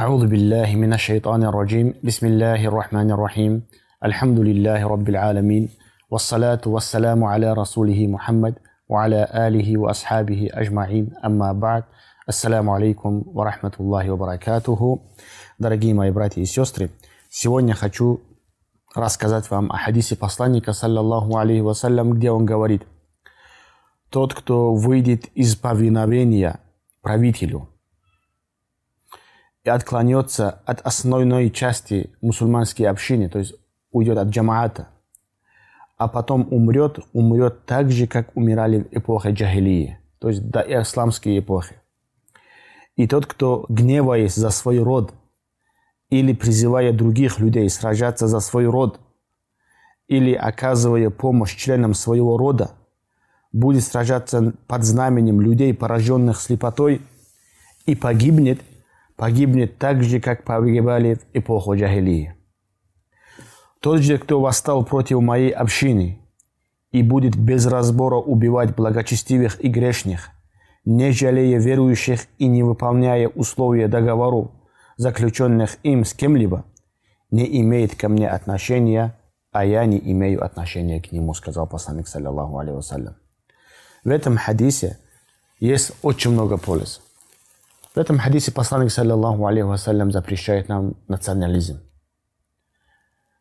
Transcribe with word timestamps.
أعوذ 0.00 0.26
بالله 0.26 0.76
من 0.76 0.92
الشيطان 0.92 1.42
الرجيم 1.44 1.94
بسم 2.04 2.26
الله 2.26 2.68
الرحمن 2.68 3.10
الرحيم 3.10 3.62
الحمد 4.04 4.38
لله 4.40 4.86
رب 4.86 5.08
العالمين 5.08 5.68
والصلاة 6.10 6.60
والسلام 6.66 7.24
على 7.24 7.52
رسوله 7.52 8.06
محمد 8.06 8.54
وعلى 8.88 9.28
آله 9.32 9.78
وأصحابه 9.78 10.48
أجمعين 10.52 11.04
أما 11.24 11.52
بعد 11.52 11.84
Ассаляму 12.26 12.74
алейкум 12.74 13.22
ва 13.32 13.44
рахматуллахи 13.44 14.08
ва 14.08 14.16
баракатуху. 14.16 15.00
Дорогие 15.58 15.94
мои 15.94 16.10
братья 16.10 16.42
и 16.42 16.44
сестры, 16.44 16.90
сегодня 17.30 17.74
хочу 17.74 18.20
рассказать 18.94 19.50
вам 19.50 19.72
о 19.72 19.78
хадисе 19.78 20.14
посланника, 20.14 20.74
саллаллаху 20.74 21.38
алейхи 21.38 21.62
вассалям, 21.62 22.12
где 22.12 22.30
он 22.30 22.44
говорит, 22.44 22.82
тот, 24.10 24.34
кто 24.34 24.74
выйдет 24.74 25.24
из 25.34 25.56
повиновения 25.56 26.60
правителю 27.00 27.68
и 29.63 29.69
отклонется 29.69 30.61
от 30.65 30.81
основной 30.81 31.51
части 31.51 32.11
мусульманской 32.21 32.87
общины, 32.87 33.29
то 33.29 33.39
есть 33.39 33.53
уйдет 33.91 34.17
от 34.17 34.29
джамаата, 34.29 34.87
а 35.97 36.07
потом 36.07 36.47
умрет, 36.51 36.99
умрет 37.13 37.65
так 37.65 37.91
же, 37.91 38.07
как 38.07 38.35
умирали 38.35 38.81
в 38.81 38.97
эпохе 38.97 39.31
джахилии, 39.31 39.99
то 40.19 40.29
есть 40.29 40.49
до 40.49 40.61
исламской 40.61 41.37
эпохи. 41.39 41.75
И 42.95 43.07
тот, 43.07 43.25
кто, 43.25 43.65
гневаясь 43.69 44.35
за 44.35 44.49
свой 44.49 44.79
род, 44.79 45.13
или 46.09 46.33
призывая 46.33 46.91
других 46.91 47.39
людей 47.39 47.69
сражаться 47.69 48.27
за 48.27 48.39
свой 48.39 48.65
род, 48.65 48.99
или 50.07 50.33
оказывая 50.33 51.09
помощь 51.09 51.55
членам 51.55 51.93
своего 51.93 52.37
рода, 52.37 52.71
будет 53.53 53.83
сражаться 53.83 54.53
под 54.67 54.83
знаменем 54.83 55.39
людей, 55.39 55.73
пораженных 55.73 56.41
слепотой, 56.41 57.01
и 57.85 57.95
погибнет, 57.95 58.59
погибнет 59.15 59.77
так 59.77 60.03
же, 60.03 60.19
как 60.19 60.43
погибали 60.43 61.15
в 61.15 61.19
эпоху 61.33 61.75
Джахилии. 61.75 62.35
Тот 63.79 64.01
же, 64.01 64.17
кто 64.17 64.39
восстал 64.39 64.85
против 64.85 65.21
моей 65.21 65.51
общины 65.51 66.19
и 66.91 67.01
будет 67.01 67.35
без 67.35 67.65
разбора 67.65 68.17
убивать 68.17 68.75
благочестивых 68.75 69.63
и 69.63 69.67
грешных– 69.67 70.29
не 70.85 71.11
жалея 71.11 71.59
верующих 71.59 72.21
и 72.37 72.47
не 72.47 72.63
выполняя 72.63 73.27
условия 73.27 73.87
договоров, 73.87 74.51
заключенных 74.97 75.77
им 75.83 76.05
с 76.05 76.13
кем-либо, 76.13 76.65
не 77.29 77.61
имеет 77.61 77.95
ко 77.95 78.09
мне 78.09 78.29
отношения, 78.29 79.17
а 79.51 79.65
я 79.65 79.85
не 79.85 79.99
имею 79.99 80.43
отношения 80.43 81.01
к 81.01 81.11
нему, 81.11 81.33
сказал 81.33 81.67
посланник, 81.67 82.07
саллиллаху 82.07 82.53
вассалям. 82.53 83.15
В 84.03 84.09
этом 84.09 84.37
хадисе 84.37 84.97
есть 85.59 85.93
очень 86.01 86.31
много 86.31 86.57
пользы. 86.57 87.01
В 87.93 87.97
этом 87.97 88.17
хадисе 88.17 88.53
посланник, 88.53 88.89
саллиллаху 88.89 89.45
алейhi 89.45 89.65
вассалям, 89.65 90.11
запрещает 90.11 90.69
нам 90.69 90.95
национализм. 91.09 91.81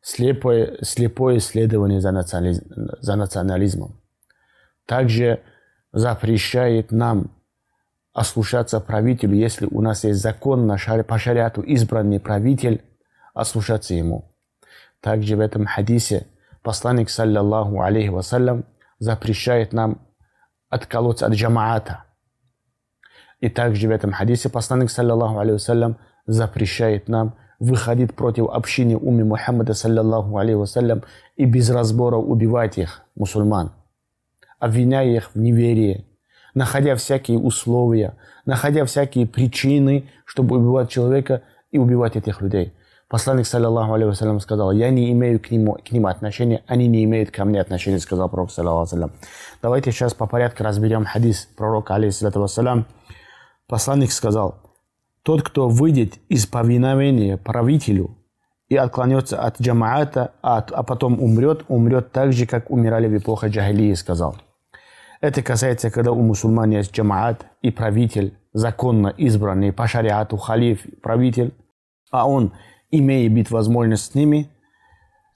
Слепое, 0.03 0.79
слепое 0.83 1.39
следование 1.39 2.01
за, 2.01 2.11
национализм, 2.11 2.65
за 3.01 3.15
национализмом. 3.15 4.01
Также 4.87 5.41
запрещает 5.93 6.91
нам 6.91 7.31
ослушаться 8.13 8.81
правителю, 8.81 9.37
если 9.37 9.67
у 9.67 9.81
нас 9.81 10.03
есть 10.03 10.21
закон 10.21 10.67
на 10.67 10.79
шаре, 10.79 11.05
по 11.05 11.17
шариату 11.17 11.63
избранный 11.63 12.19
правитель, 12.19 12.83
ослушаться 13.35 13.95
ему. 13.95 14.35
Также 15.01 15.37
в 15.37 15.41
этом 15.41 15.65
хадисе 15.65 16.27
посланник, 16.63 17.09
саллаллаху 17.09 17.81
алейхи 17.83 18.09
вассалям, 18.09 18.65
запрещает 18.99 19.73
нам 19.73 20.09
отколоться 20.69 21.27
от 21.27 21.35
джамаата. 21.35 22.05
И 23.41 23.49
также 23.49 23.89
в 23.89 23.91
этом 23.91 24.13
хадисе 24.13 24.49
посланник, 24.49 24.91
саллаллаху 24.91 25.39
алейхи 25.39 25.97
запрещает 26.27 27.09
нам 27.09 27.35
выходить 27.59 28.15
против 28.15 28.49
общины 28.49 28.97
уми 28.97 29.23
Мухаммада, 29.23 29.75
саллаллаху 29.75 30.37
алейхи 30.37 31.03
и 31.37 31.45
без 31.45 31.71
разбора 31.71 32.17
убивать 32.17 32.79
их, 32.79 33.03
мусульман 33.17 33.73
обвиняя 34.61 35.07
их 35.07 35.31
в 35.35 35.39
неверии, 35.41 36.07
находя 36.55 36.95
всякие 36.95 37.39
условия, 37.39 38.15
находя 38.45 38.85
всякие 38.85 39.27
причины, 39.27 40.09
чтобы 40.25 40.59
убивать 40.59 40.91
человека 40.91 41.43
и 41.73 41.79
убивать 41.79 42.15
этих 42.15 42.41
людей. 42.41 42.73
Посланник, 43.09 43.47
саллиллаху 43.47 43.95
алейхи 43.95 44.39
сказал, 44.39 44.71
я 44.71 44.91
не 44.91 45.11
имею 45.11 45.41
к, 45.41 45.51
нему, 45.51 45.79
к 45.85 45.91
ним 45.91 46.07
отношения, 46.07 46.63
они 46.69 46.87
не 46.87 47.03
имеют 47.05 47.33
ко 47.33 47.45
мне 47.45 47.61
отношения, 47.61 47.99
сказал 47.99 48.29
пророк, 48.29 48.53
саллиллаху 48.53 48.95
алейхи 48.95 49.13
Давайте 49.61 49.91
сейчас 49.91 50.15
по 50.15 50.27
порядку 50.27 50.63
разберем 50.63 51.07
хадис 51.07 51.49
пророка, 51.57 51.97
алейхиссалату 51.97 52.41
вассалям. 52.41 52.87
Посланник 53.71 54.11
сказал, 54.11 54.57
тот, 55.23 55.43
кто 55.43 55.69
выйдет 55.69 56.15
из 56.29 56.45
повиновения 56.45 57.37
правителю 57.37 58.19
и 58.69 58.75
отклонется 58.75 59.41
от 59.41 59.61
джамаата, 59.61 60.33
а, 60.43 60.57
а 60.59 60.83
потом 60.83 61.23
умрет, 61.23 61.67
умрет 61.69 62.11
так 62.11 62.33
же, 62.33 62.47
как 62.47 62.69
умирали 62.69 63.07
в 63.07 63.17
эпоху 63.17 63.47
джахилии, 63.47 63.95
сказал. 63.95 64.37
Это 65.21 65.41
касается, 65.45 65.93
когда 65.93 66.11
у 66.11 66.21
мусульман 66.21 66.71
есть 66.71 66.93
джамаат 66.93 67.47
и 67.63 67.71
правитель, 67.71 68.37
законно 68.53 69.07
избранный 69.07 69.73
по 69.73 69.87
шариату 69.87 70.37
халиф, 70.37 70.85
правитель, 71.01 71.55
а 72.11 72.29
он, 72.29 72.53
имея 72.91 73.31
быть 73.31 73.53
возможность 73.53 74.11
с 74.11 74.15
ними, 74.17 74.51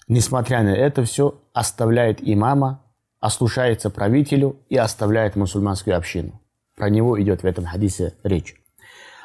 несмотря 0.08 0.64
на 0.64 0.74
это 0.74 1.04
все, 1.04 1.40
оставляет 1.52 2.18
имама, 2.20 2.82
ослушается 3.20 3.90
правителю 3.90 4.56
и 4.68 4.76
оставляет 4.76 5.36
мусульманскую 5.36 5.96
общину. 5.96 6.40
Про 6.76 6.90
него 6.90 7.20
идет 7.20 7.42
в 7.42 7.46
этом 7.46 7.64
хадисе 7.64 8.14
речь. 8.22 8.54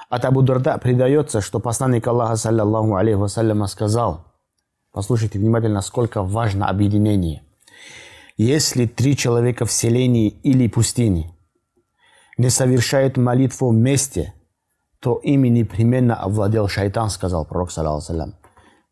От 0.10 0.26
Абу 0.26 0.42
Дарда 0.42 0.78
предается, 0.78 1.42
что 1.42 1.60
посланник 1.60 2.08
Аллаха, 2.08 2.36
саллаллаху 2.36 2.96
алейхи 2.96 3.18
вассаляма, 3.18 3.68
сказал, 3.68 4.26
послушайте 4.92 5.40
внимательно, 5.40 5.82
сколько 5.82 6.24
важно 6.24 6.68
объединение– 6.68 7.44
если 8.42 8.86
три 8.86 9.18
человека 9.18 9.66
в 9.66 9.72
селении 9.74 10.30
или 10.30 10.70
пустыне 10.70 11.36
не 12.38 12.50
совершают 12.50 13.18
молитву 13.18 13.68
вместе, 13.72 14.34
то 15.02 15.18
ими 15.18 15.50
непременно 15.50 16.16
овладел 16.16 16.70
шайтан, 16.70 17.10
сказал 17.10 17.44
пророк, 17.44 17.70
саллаху 17.70 18.02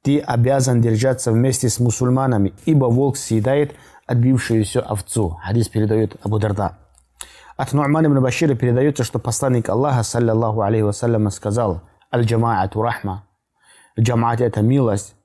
Ты 0.01 0.19
обязан 0.19 0.81
держаться 0.81 1.31
вместе 1.31 1.69
с 1.69 1.79
мусульманами, 1.79 2.55
ибо 2.65 2.87
волк 2.87 3.15
съедает 3.15 3.73
отбившуюся 4.05 4.81
овцу. 4.81 5.37
Хадис 5.41 5.69
передает 5.69 6.17
Абу 6.23 6.39
Дарда. 6.39 6.77
От 7.57 7.73
Ну'ман 7.73 8.05
ибн 8.05 8.21
Башира 8.21 8.53
передается, 8.53 9.03
что 9.03 9.17
посланник 9.17 9.67
Аллаха, 9.67 10.03
саллаллаху 10.03 10.61
алейхи 10.61 10.83
вассалям, 10.83 11.31
сказал, 11.31 11.81
«Аль-джамаату 12.13 12.83
рахма». 12.83 13.23
Джамаат– 13.99 14.41
это 14.41 14.61
милость, 14.61 15.15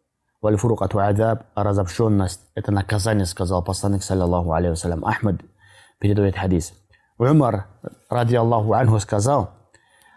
Вальфурукату 0.40 0.98
адаб, 0.98 1.42
а 1.54 1.62
разобщенность– 1.62 2.40
это 2.54 2.72
наказание, 2.72 3.26
сказал 3.26 3.62
посланник, 3.62 4.02
саллиллаху 4.02 4.50
алейхи 4.50 4.70
вассалям. 4.70 5.04
Ахмад 5.04 5.42
передает 5.98 6.34
хадис. 6.34 6.72
Умар, 7.18 7.66
ради 8.08 8.34
Аллаху 8.34 8.72
анху, 8.72 8.98
сказал 8.98 9.50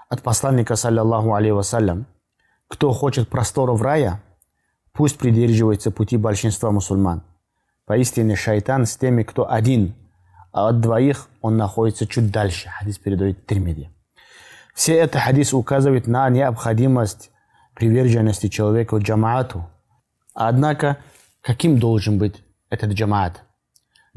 от 0.07 0.21
посланника, 0.21 0.77
саллиллаху 0.77 1.33
алейхи 1.33 1.51
вассалям, 1.51 2.05
кто 2.69 2.93
хочет 2.93 3.27
просторов 3.27 3.81
рая, 3.81 4.23
пусть 4.93 5.17
придерживается 5.17 5.91
пути 5.91 6.15
большинства 6.15 6.71
мусульман. 6.71 7.23
Поистине 7.85 8.37
шайтан 8.37 8.85
с 8.85 8.95
теми, 8.95 9.23
кто 9.23 9.51
один, 9.51 9.95
а 10.55 10.69
от 10.69 10.79
двоих 10.79 11.27
он 11.41 11.57
находится 11.57 12.07
чуть 12.07 12.31
дальше. 12.31 12.69
Хадис 12.69 12.97
передает 12.97 13.45
Тирмиди. 13.45 13.89
Все 14.73 14.93
это 14.95 15.19
хадис 15.19 15.53
указывает 15.53 16.07
на 16.07 16.29
необходимость 16.29 17.29
приверженности 17.75 18.47
человека 18.47 18.95
джамаату, 18.95 19.69
Однако, 20.33 20.97
каким 21.41 21.77
должен 21.77 22.17
быть 22.17 22.41
этот 22.69 22.91
джамаат? 22.91 23.43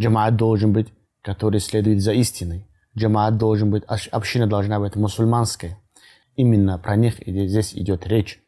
Джамаат 0.00 0.36
должен 0.36 0.72
быть, 0.72 0.92
который 1.22 1.58
следует 1.58 2.02
за 2.02 2.12
истиной. 2.12 2.68
Джамаат 2.96 3.36
должен 3.36 3.70
быть, 3.70 3.82
община 3.84 4.46
должна 4.46 4.78
быть 4.78 4.94
мусульманская. 4.94 5.76
Именно 6.36 6.78
про 6.78 6.94
них 6.94 7.14
здесь 7.26 7.74
идет 7.74 8.06
речь. 8.06 8.40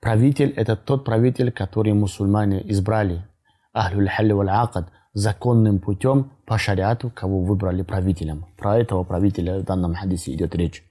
Правитель– 0.00 0.50
это 0.56 0.76
тот 0.76 1.04
правитель, 1.04 1.52
который 1.52 1.92
мусульмане 1.92 2.62
избрали. 2.70 3.26
Ахлюль 3.74 4.08
халли 4.08 4.32
валь 4.32 4.50
акад 4.50 4.90
законным 5.12 5.78
путем 5.80 6.32
по 6.46 6.58
шариату, 6.58 7.10
кого 7.10 7.40
выбрали 7.40 7.82
правителем. 7.82 8.46
Про 8.56 8.78
этого 8.78 9.04
правителя 9.04 9.60
в 9.60 9.64
данном 9.64 9.94
хадисе 9.94 10.32
идет 10.32 10.54
речь. 10.54 10.84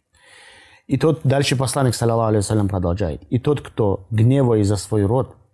И 0.88 0.98
тот, 0.98 1.22
дальше 1.24 1.56
посланник, 1.56 1.96
саллаллаху 1.96 2.38
алейhi 2.38 2.68
продолжает. 2.68 3.24
И 3.30 3.40
тот, 3.40 3.62
кто 3.62 4.08
гневая 4.10 4.64
за 4.64 4.78
свой 4.78 5.06
род– 5.06 5.36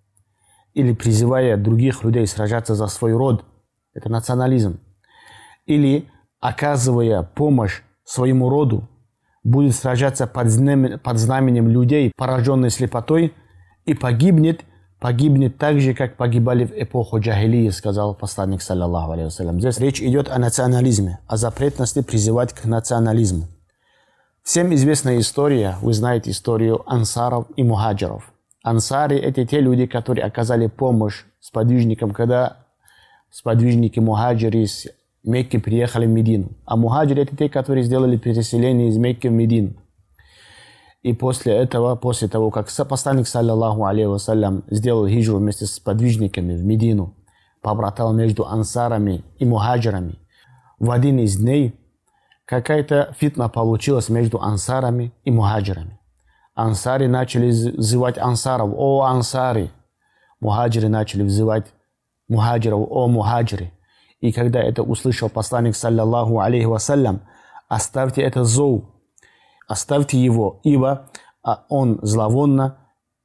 или 0.74 0.94
призывая 0.94 1.58
других 1.58 2.04
людей 2.04 2.26
сражаться 2.28 2.76
за 2.76 2.88
свой 2.88 3.14
род, 3.14 3.46
это 3.94 4.10
национализм, 4.10 4.80
или 5.66 6.10
оказывая 6.40 7.24
помощь 7.24 7.82
своему 8.04 8.50
роду, 8.50 8.90
будет 9.44 9.76
сражаться 9.76 10.26
под 10.26 10.50
знаменем, 10.50 11.00
под 11.00 11.18
знаменем 11.18 11.70
людей, 11.70 12.12
пораженной 12.16 12.70
слепотой, 12.70 13.34
и 13.86 13.94
погибнет, 13.94 14.64
погибнет 15.04 15.58
так 15.58 15.82
же, 15.82 15.94
как 15.94 16.16
погибали 16.16 16.64
в 16.64 16.72
эпоху 16.72 17.20
джахилии, 17.20 17.68
сказал 17.72 18.16
посланник, 18.16 18.62
саллаллаху 18.62 19.12
алейhi 19.12 19.60
Здесь 19.60 19.78
речь 19.80 20.02
идет 20.02 20.30
о 20.30 20.40
национализме, 20.40 21.20
о 21.28 21.36
запретности 21.36 22.02
призывать 22.02 22.54
к 22.54 22.64
национализму. 22.64 23.48
Всем 24.44 24.74
известная 24.74 25.20
история, 25.20 25.76
вы 25.82 25.92
знаете 25.92 26.32
историю 26.32 26.90
ансаров 26.90 27.48
и 27.58 27.64
мухаджиров. 27.64 28.32
Ансары– 28.64 29.18
это 29.20 29.46
те 29.46 29.60
люди, 29.60 29.88
которые 29.88 30.24
оказали 30.24 30.68
помощь 30.68 31.26
сподвижникам, 31.42 32.12
когда 32.12 32.60
сподвижники 33.30 34.00
мухаджиры 34.00 34.60
из 34.60 34.88
Мекки 35.26 35.58
приехали 35.58 36.06
в 36.06 36.12
Медину. 36.12 36.52
А 36.64 36.78
мухаджиры– 36.78 37.22
это 37.24 37.36
те, 37.36 37.50
которые 37.50 37.84
сделали 37.84 38.16
переселение 38.16 38.88
из 38.88 38.96
Мекки 38.96 39.28
в 39.28 39.34
Медину. 39.34 39.74
И 41.04 41.14
после 41.14 41.54
этого, 41.54 41.96
после 41.96 42.30
того, 42.30 42.50
как 42.50 42.70
посланник, 42.88 43.28
саллаллаху 43.28 43.86
алейхи 43.86 44.08
вассалям, 44.08 44.64
сделал 44.70 45.06
хиджру 45.06 45.38
вместе 45.38 45.66
с 45.66 45.78
подвижниками 45.78 46.56
в 46.56 46.64
Медину, 46.64 47.14
побратал 47.62 48.14
между 48.14 48.48
ансарами 48.48 49.24
и 49.38 49.46
мухаджирами, 49.46 50.18
в 50.80 50.92
один 50.92 51.20
из 51.20 51.38
дней 51.38 51.80
какая-то 52.46 53.14
фитна 53.20 53.50
получилась 53.50 54.10
между 54.10 54.42
ансарами 54.42 55.14
и 55.26 55.32
мухаджирами. 55.32 56.00
Ансари 56.56 57.08
начали 57.08 57.50
взывать 57.50 58.18
ансаров, 58.18 58.72
о 58.76 59.04
ансари. 59.04 59.72
Мухаджиры 60.40 60.88
начали 60.88 61.24
взывать 61.24 61.66
мухаджиров, 62.30 62.88
о 62.90 63.08
мухаджиры. 63.08 63.72
И 64.20 64.32
когда 64.32 64.62
это 64.62 64.84
услышал 64.84 65.30
посланник, 65.30 65.76
саллаллаху 65.76 66.40
алейхи 66.40 66.66
вассалям, 66.66 67.22
оставьте 67.68 68.22
это 68.22 68.44
зол, 68.46 68.93
оставьте 69.68 70.18
его, 70.18 70.60
ибо 70.64 71.10
а, 71.44 71.66
он 71.70 72.00
зловонно 72.02 72.78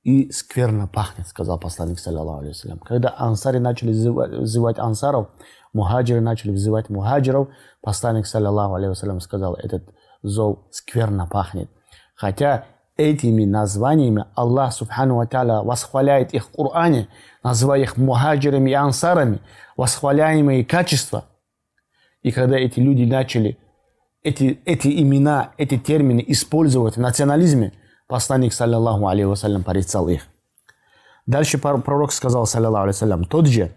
и 0.02 0.30
скверно 0.30 0.88
пахнет, 0.88 1.28
сказал 1.28 1.58
посланник, 1.58 1.98
саллаллаху 1.98 2.40
алейхи. 2.40 2.78
Когда 2.84 3.14
ансари 3.16 3.58
начали 3.58 3.90
взывать 3.90 4.78
ансаров, 4.78 5.28
мухаджиры 5.72 6.20
начали 6.20 6.52
взывать 6.52 6.88
мухаджиров, 6.88 7.48
посланник, 7.82 8.26
саллаллаху 8.26 8.74
алейхи 8.74 9.20
сказал, 9.20 9.54
этот 9.54 9.84
зол 10.22 10.66
скверно 10.70 11.26
пахнет. 11.26 11.70
Хотя 12.14 12.64
этими 12.96 13.44
названиями 13.44 14.26
Аллах 14.34 14.72
Субхану 14.72 15.16
Ва 15.16 15.62
восхваляет 15.62 16.34
их 16.34 16.46
в 16.46 16.52
Коране, 16.52 17.08
называя 17.42 17.80
их 17.80 17.96
мухаджирами 17.96 18.70
и 18.70 18.74
ансарами, 18.74 19.40
восхваляемые 19.76 20.64
качества. 20.64 21.24
И 22.22 22.32
когда 22.32 22.58
эти 22.58 22.80
люди 22.80 23.04
начали 23.04 23.58
эти, 24.28 24.60
эти 24.66 24.88
имена, 25.02 25.52
эти 25.56 25.78
термины 25.78 26.22
использовать 26.26 26.96
в 26.96 27.00
национализме, 27.00 27.72
посланник, 28.06 28.52
саллаллаху 28.52 29.08
алейхи 29.08 29.26
вассалям, 29.26 29.64
порицал 29.64 30.08
их. 30.08 30.22
Дальше 31.26 31.58
пророк 31.58 32.12
сказал, 32.12 32.46
саллаллаху 32.46 33.04
алейхи 33.04 33.28
тот 33.28 33.46
же, 33.46 33.72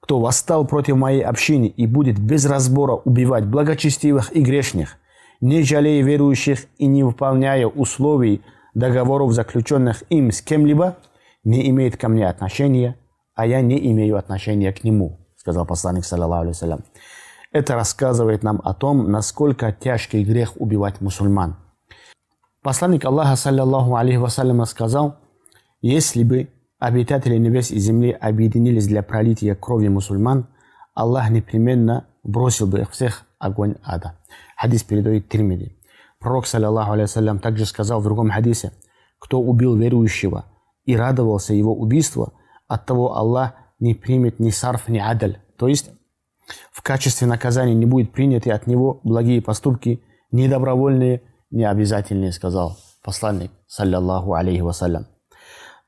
кто 0.00 0.18
восстал 0.18 0.66
против 0.66 0.96
моей 0.96 1.22
общины 1.22 1.66
и 1.66 1.86
будет 1.86 2.18
без 2.18 2.46
разбора 2.46 2.94
убивать 2.94 3.46
благочестивых 3.46 4.34
и 4.34 4.42
грешных, 4.42 4.96
не 5.40 5.62
жалея 5.62 6.02
верующих 6.02 6.66
и 6.78 6.86
не 6.86 7.04
выполняя 7.04 7.66
условий 7.66 8.42
договоров, 8.74 9.32
заключенных 9.32 10.02
им 10.10 10.32
с 10.32 10.42
кем-либо, 10.42 10.96
не 11.44 11.68
имеет 11.70 11.96
ко 11.96 12.08
мне 12.08 12.28
отношения, 12.28 12.96
а 13.36 13.46
я 13.46 13.60
не 13.60 13.78
имею 13.92 14.16
отношения 14.16 14.72
к 14.72 14.82
нему, 14.82 15.20
сказал 15.36 15.64
посланник, 15.64 16.04
саллаллаху 16.04 16.42
алейhi 16.42 16.82
Это 17.56 17.74
рассказывает 17.74 18.42
нам 18.42 18.60
о 18.64 18.74
том, 18.74 19.10
насколько 19.10 19.72
тяжкий 19.72 20.22
грех 20.24 20.60
убивать 20.60 21.00
мусульман. 21.00 21.56
Посланник 22.62 23.06
Аллаха, 23.06 23.34
саллаллаху 23.34 23.96
алейхи 23.96 24.18
вассаляма, 24.18 24.66
сказал, 24.66 25.16
если 25.80 26.22
бы 26.22 26.50
обитатели 26.78 27.38
небес 27.38 27.70
и 27.70 27.78
земли 27.78 28.10
объединились 28.10 28.86
для 28.86 29.02
пролития 29.02 29.54
крови 29.54 29.88
мусульман, 29.88 30.48
Аллах 30.92 31.30
непременно 31.30 32.06
бросил 32.22 32.66
бы 32.66 32.80
их 32.80 32.90
всех 32.90 33.22
огонь 33.38 33.76
ада. 33.82 34.18
Хадис 34.58 34.82
передает 34.82 35.30
Тирмиди. 35.30 35.78
Пророк, 36.18 36.46
саллаллаху 36.46 36.92
алейhi 36.92 37.38
также 37.38 37.64
сказал 37.64 38.00
в 38.00 38.04
другом 38.04 38.28
хадисе, 38.28 38.72
кто 39.18 39.40
убил 39.40 39.76
верующего 39.76 40.44
и 40.84 40.94
радовался 40.94 41.54
его 41.54 41.74
убийству, 41.74 42.34
от 42.68 42.84
того 42.84 43.16
Аллах 43.16 43.54
не 43.78 43.94
примет 43.94 44.40
ни 44.40 44.50
сарф, 44.50 44.88
ни 44.88 44.98
адаль. 44.98 45.38
То 45.56 45.68
есть 45.68 45.90
в 46.72 46.82
качестве 46.82 47.26
наказания 47.26 47.74
не 47.74 47.86
будет 47.86 48.12
приняты 48.12 48.50
от 48.50 48.66
него 48.66 49.00
благие 49.04 49.42
поступки, 49.42 50.02
ни 50.30 50.48
добровольные, 50.48 51.22
ни 51.50 51.64
обязательные, 51.64 52.32
сказал 52.32 52.78
посланник, 53.02 53.52
саллаллаху 53.66 54.34
алейхи 54.34 54.60
вассалям. 54.60 55.06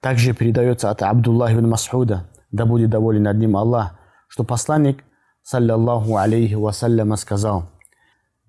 Также 0.01 0.33
передается 0.33 0.91
от 0.91 1.03
Абдуллаха 1.03 1.55
ибн 1.55 1.69
Масхуда, 1.69 2.31
да 2.53 2.65
будет 2.65 2.91
доволен 2.91 3.25
над 3.25 3.39
ним 3.39 3.57
Аллах, 3.57 3.99
что 4.29 4.45
посланник, 4.45 5.03
саллаллаху 5.43 6.17
алейхи 6.17 6.55
вассаляма, 6.55 7.17
сказал– 7.17 7.71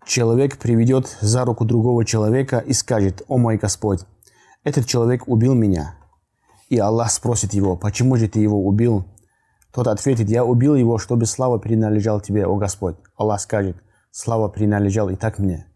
Человек 0.10 0.58
приведет 0.58 1.18
за 1.22 1.46
руку 1.46 1.66
другого 1.66 2.04
человека 2.04 2.58
и 2.58 2.74
скажет, 2.74 3.22
«О 3.28 3.38
мой 3.38 3.58
Господь, 3.58 4.00
этот 4.64 4.88
человек 4.88 5.28
убил 5.28 5.54
меня». 5.54 5.96
И 6.70 6.80
Аллах 6.80 7.12
спросит 7.12 7.54
его, 7.54 7.76
«Почему 7.76 8.16
же 8.16 8.28
ты 8.28 8.40
его 8.40 8.66
убил?» 8.66 9.06
Тот 9.74 9.88
ответит, 9.88 10.30
«Я 10.30 10.44
убил 10.44 10.76
его, 10.76 10.98
чтобы 10.98 11.26
слава 11.26 11.58
принадлежал 11.58 12.22
тебе, 12.22 12.46
о 12.46 12.56
Господь». 12.58 12.96
Аллах 13.16 13.40
скажет, 13.40 13.78
«Слава 14.12 14.48
принадлежал 14.50 15.10
и 15.10 15.16
так 15.16 15.40
мне». 15.40 15.68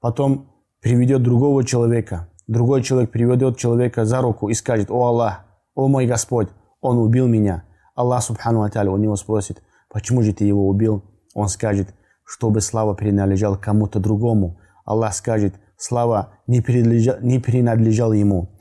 Потом 0.00 0.50
приведет 0.80 1.22
другого 1.22 1.64
человека. 1.64 2.28
Другой 2.46 2.82
человек 2.82 3.10
приведет 3.10 3.56
человека 3.56 4.04
за 4.04 4.20
руку 4.20 4.48
и 4.48 4.54
скажет, 4.54 4.90
«О 4.90 5.06
Аллах, 5.06 5.44
о 5.74 5.88
мой 5.88 6.06
Господь, 6.06 6.48
он 6.80 6.98
убил 6.98 7.26
меня». 7.26 7.64
Аллах, 7.94 8.22
субхану 8.22 8.60
ва 8.60 8.90
у 8.90 8.96
него 8.96 9.16
спросит, 9.16 9.62
«Почему 9.90 10.22
же 10.22 10.32
ты 10.32 10.44
его 10.44 10.68
убил?» 10.68 11.04
Он 11.34 11.48
скажет, 11.48 11.94
чтобы 12.24 12.60
слава 12.60 12.94
принадлежала 12.94 13.56
кому-то 13.56 14.00
другому. 14.00 14.58
Аллах 14.84 15.14
скажет, 15.14 15.54
слава 15.76 16.34
не 16.46 16.60
принадлежала, 16.60 17.18
не 17.20 17.38
принадлежала 17.38 18.12
ему. 18.12 18.56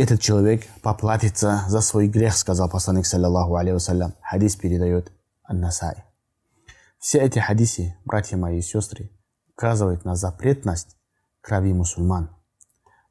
Этот 0.00 0.20
человек 0.20 0.64
поплатится 0.80 1.64
за 1.66 1.80
свой 1.80 2.06
грех, 2.06 2.36
сказал 2.36 2.70
посланник, 2.70 3.04
саллаллаху 3.04 3.56
алейхи. 3.56 4.12
Хадис 4.22 4.54
передает 4.54 5.10
Ан-Насай. 5.42 6.04
Все 7.00 7.18
эти 7.18 7.40
хадисы, 7.40 7.96
братья 8.04 8.36
мои 8.36 8.58
и 8.58 8.62
сестры, 8.62 9.10
указывают 9.50 10.04
на 10.04 10.14
запретность 10.14 10.96
крови 11.40 11.72
мусульман. 11.72 12.30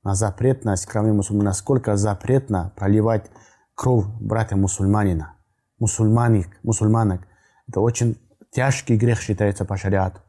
На 0.01 0.16
запретность 0.16 0.86
крови 0.86 1.12
мусульман. 1.12 1.44
Насколько 1.44 1.98
запретно 1.98 2.72
проливать 2.78 3.30
кровь 3.75 4.06
брата 4.22 4.56
мусульманина. 4.56 5.36
Мусульманик, 5.80 6.57
мусульманок. 6.63 7.28
Это 7.68 7.81
очень 7.81 8.18
тяжкий 8.50 8.95
грех 8.95 9.19
считается 9.19 9.66
по 9.66 9.75
шариату. 9.75 10.22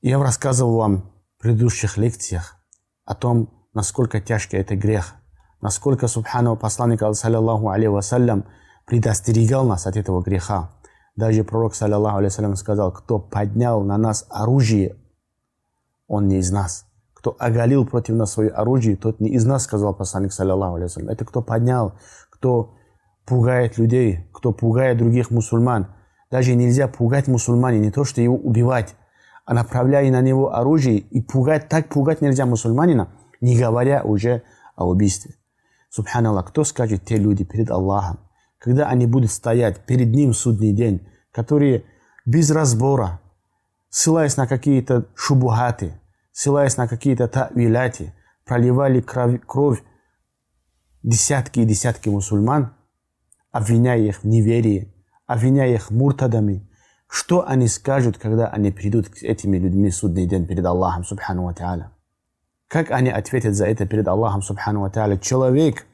Я 0.00 0.18
рассказывал 0.18 0.76
вам 0.76 1.12
в 1.36 1.42
предыдущих 1.42 1.98
лекциях 1.98 2.56
о 3.04 3.14
том, 3.14 3.68
насколько 3.74 4.18
тяжкий 4.18 4.56
это 4.56 4.76
грех, 4.76 5.14
насколько 5.60 6.08
Субхану 6.08 6.56
посланник, 6.56 7.02
саллиллаху 7.14 7.68
алейхи 7.68 7.88
вассалям, 7.88 8.44
предостерегал 8.86 9.66
нас 9.66 9.86
от 9.86 9.96
этого 9.96 10.22
греха. 10.22 10.70
Даже 11.16 11.44
пророк, 11.44 11.74
саллиллаху 11.74 12.18
алейхи 12.18 12.32
вассалям, 12.32 12.56
сказал, 12.56 12.92
кто 12.92 13.18
поднял 13.18 13.82
на 13.82 13.96
нас 13.96 14.26
оружие, 14.30 14.96
он 16.06 16.28
не 16.28 16.38
из 16.38 16.50
нас. 16.50 16.86
Кто 17.14 17.34
оголил 17.38 17.86
против 17.86 18.14
нас 18.14 18.32
свое 18.32 18.50
оружие, 18.50 18.96
тот 18.96 19.20
не 19.20 19.30
из 19.30 19.44
нас, 19.44 19.64
сказал 19.64 19.94
посланник, 19.94 20.32
саллиллаху 20.32 20.76
алейхи 20.76 20.90
вассалям. 20.90 21.08
Это 21.08 21.24
кто 21.24 21.42
поднял, 21.42 21.94
кто 22.30 22.74
пугает 23.26 23.76
людей, 23.76 24.28
кто 24.32 24.52
пугает 24.52 24.98
других 24.98 25.30
мусульман, 25.30 25.88
даже 26.30 26.54
нельзя 26.54 26.88
пугать 26.88 27.28
мусульмане, 27.28 27.78
не 27.78 27.90
то 27.90 28.04
что 28.04 28.20
его 28.20 28.36
убивать, 28.36 28.94
а 29.44 29.54
направляя 29.54 30.10
на 30.10 30.20
него 30.20 30.54
оружие 30.54 30.98
и 30.98 31.20
пугать, 31.20 31.68
так 31.68 31.88
пугать 31.88 32.20
нельзя 32.20 32.46
мусульманина, 32.46 33.08
не 33.40 33.58
говоря 33.58 34.02
уже 34.02 34.42
о 34.74 34.88
убийстве. 34.88 35.34
Субханаллах, 35.96 36.46
кто 36.48 36.62
скажет 36.64 37.04
те 37.06 37.16
люди 37.16 37.44
перед 37.44 37.70
Аллахом, 37.70 38.20
когда 38.58 38.88
они 38.88 39.06
будут 39.06 39.30
стоять 39.30 39.86
перед 39.86 40.08
Ним 40.08 40.32
в 40.32 40.36
судный 40.36 40.72
день, 40.72 41.08
которые 41.32 41.84
без 42.26 42.50
разбора, 42.50 43.20
ссылаясь 43.88 44.36
на 44.36 44.46
какие-то 44.46 45.06
шубухаты, 45.14 45.98
ссылаясь 46.32 46.76
на 46.76 46.86
какие-то 46.86 47.28
тавиляти, 47.28 48.12
проливали 48.44 49.00
кровь, 49.00 49.40
кровь 49.46 49.82
десятки 51.02 51.60
и 51.60 51.64
десятки 51.64 52.10
мусульман, 52.10 52.74
обвиняя 53.50 53.98
их 53.98 54.22
в 54.22 54.24
неверии, 54.24 54.94
обвиняя 55.26 55.72
их 55.72 55.90
муртадами, 55.90 56.68
что 57.08 57.48
они 57.48 57.68
скажут, 57.68 58.18
когда 58.18 58.48
они 58.48 58.70
придут 58.70 59.08
к 59.08 59.22
этими 59.22 59.56
людьми 59.56 59.88
в 59.88 59.96
судный 59.96 60.26
день 60.26 60.46
перед 60.46 60.66
Аллахом, 60.66 61.04
субхану 61.04 61.44
ва? 61.44 61.95
Как 62.68 62.90
они 62.90 63.10
ответят 63.10 63.54
за 63.54 63.66
это 63.66 63.86
перед 63.86 64.08
Аллахом, 64.08 64.42
субхану 64.42 64.80
ва? 64.80 65.18
Человек, 65.18 65.86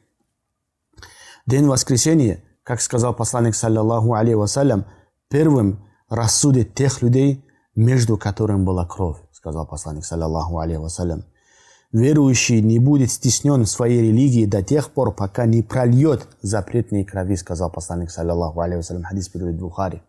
день 1.45 1.67
воскресения, 1.67 2.43
как 2.63 2.81
сказал 2.81 3.13
посланник, 3.13 3.55
саллаллаху 3.55 4.13
алейхи 4.13 4.35
вассалям, 4.35 4.85
первым 5.29 5.85
рассудит 6.09 6.73
тех 6.73 7.01
людей, 7.01 7.45
между 7.75 8.17
которыми 8.17 8.63
была 8.63 8.87
кровь, 8.87 9.17
сказал 9.31 9.67
посланник, 9.67 10.03
саллаллаху 10.03 10.57
алейхи 10.59 10.79
вассалям. 10.79 11.25
Верующий 11.91 12.59
не 12.61 12.79
будет 12.79 13.11
стеснен 13.11 13.65
в 13.65 13.69
своей 13.69 14.01
религии 14.01 14.45
до 14.45 14.63
тех 14.63 14.89
пор, 14.89 15.13
пока 15.13 15.45
не 15.45 15.61
прольет 15.61 16.27
запретные 16.41 17.05
крови, 17.05 17.35
сказал 17.35 17.71
посланник, 17.71 18.09
саллиллаху 18.09 18.59
алейхи 18.61 18.77
вассалям, 18.77 19.03
хадис 19.03 19.29
переводит 19.29 19.59
Бухари. 19.59 20.01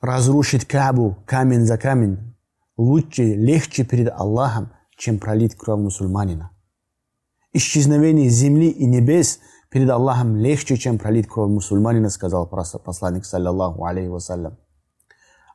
Разрушить 0.00 0.64
Кабу 0.64 1.16
камень 1.26 1.64
за 1.64 1.78
камень 1.78 2.34
лучше, 2.76 3.22
легче 3.22 3.84
перед 3.84 4.08
Аллахом, 4.08 4.72
чем 5.02 5.18
пролить 5.18 5.56
кровь 5.56 5.80
мусульманина. 5.80 6.52
Исчезновение 7.52 8.28
земли 8.28 8.68
и 8.68 8.86
небес 8.86 9.40
перед 9.68 9.90
Аллахом 9.90 10.36
легче, 10.36 10.76
чем 10.76 10.96
пролить 10.96 11.26
кровь 11.26 11.50
мусульманина, 11.50 12.08
сказал 12.08 12.46
посланник, 12.46 13.24
саллаллаху 13.24 13.84
алейхи 13.84 14.06
вассалям. 14.06 14.58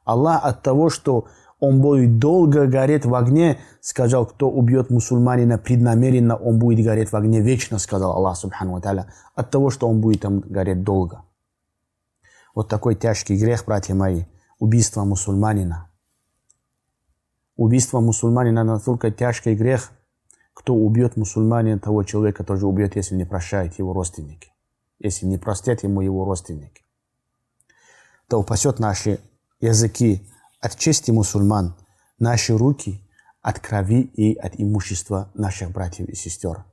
Аллах 0.04 0.44
от 0.44 0.64
того, 0.64 0.90
что 0.90 1.28
он 1.62 1.80
будет 1.80 2.20
долго 2.20 2.68
гореть 2.68 3.06
в 3.06 3.16
огне, 3.16 3.58
сказал, 3.80 4.26
кто 4.26 4.50
убьет 4.50 4.90
мусульманина 4.90 5.58
преднамеренно, 5.58 6.36
он 6.36 6.60
будет 6.60 6.86
гореть 6.86 7.14
в 7.14 7.16
огне 7.16 7.40
вечно, 7.40 7.80
сказал 7.80 8.18
Аллах 8.18 8.36
Субхану 8.36 8.82
Тааля, 8.82 9.14
от 9.34 9.50
того, 9.50 9.70
что 9.70 9.88
он 9.88 10.02
будет 10.02 10.24
там 10.24 10.42
гореть 10.42 10.84
долго. 10.84 11.24
Вот 12.54 12.68
такой 12.68 12.96
тяжкий 12.96 13.38
грех, 13.38 13.64
братья 13.66 13.96
мои, 13.96 14.26
убийство 14.60 15.06
мусульманина. 15.06 15.87
Убийство 17.58 18.00
мусульманина 18.00 18.64
настолько 18.64 19.10
тяжкий 19.10 19.56
грех, 19.56 19.92
кто 20.54 20.76
убьет 20.76 21.18
мусульманина, 21.18 21.80
того 21.80 22.04
человека 22.04 22.44
тоже 22.44 22.68
убьет, 22.68 22.96
если 22.96 23.16
не 23.16 23.26
прощает 23.26 23.80
его 23.80 23.94
родственники, 23.94 24.54
если 25.00 25.26
не 25.26 25.40
простят 25.40 25.82
ему 25.82 26.02
его 26.02 26.24
родственники. 26.24 26.84
То 28.28 28.40
упасет 28.40 28.78
наши 28.78 29.20
языки 29.60 30.22
от 30.62 30.78
чести 30.78 31.10
мусульман, 31.10 31.76
наши 32.20 32.56
руки 32.56 33.02
от 33.42 33.60
крови 33.60 34.02
и 34.02 34.36
от 34.36 34.54
имущества 34.58 35.32
наших 35.34 35.72
братьев 35.72 36.08
и 36.10 36.16
сестер. 36.16 36.64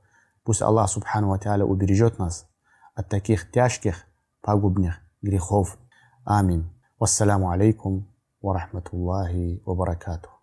Пусть 0.43 0.61
Аллах 0.61 0.89
Субхану 0.89 1.29
Ва 1.29 1.65
убережет 1.65 2.19
нас 2.19 2.47
от 2.93 3.09
таких 3.09 3.51
тяжких, 3.51 4.05
пагубных 4.41 4.99
грехов. 5.23 5.79
Амин. 6.25 6.69
Вассаламу 6.99 7.49
алейкум 7.49 8.07
ва 8.41 8.53
рахматуллахи 8.53 9.63
ва 9.65 9.73
баракатух. 9.73 10.34